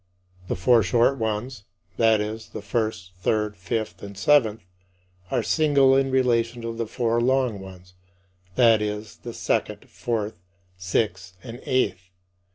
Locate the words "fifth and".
3.55-4.17